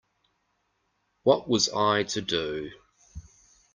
What 1.21 1.47
was 1.47 1.69
I 1.69 2.01
to 2.05 2.21
do? 2.21 2.71